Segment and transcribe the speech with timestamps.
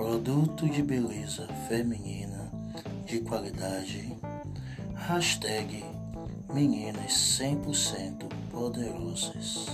[0.00, 2.50] Produto de beleza feminina
[3.04, 4.16] de qualidade.
[4.94, 5.84] Hashtag
[6.54, 9.66] Meninas 100% poderosas.